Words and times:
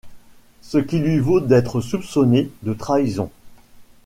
Ce 0.61 0.79
qui 0.79 0.97
lui 0.97 1.19
vaut 1.19 1.41
d'être 1.41 1.79
soupçonné 1.79 2.49
de 2.63 2.73
trahison. 2.73 3.29